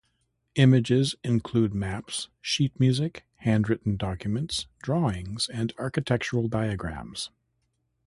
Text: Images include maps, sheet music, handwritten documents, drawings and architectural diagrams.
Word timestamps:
Images 0.55 1.13
include 1.23 1.75
maps, 1.75 2.29
sheet 2.41 2.79
music, 2.79 3.23
handwritten 3.35 3.97
documents, 3.97 4.65
drawings 4.81 5.47
and 5.47 5.73
architectural 5.77 6.47
diagrams. 6.47 7.29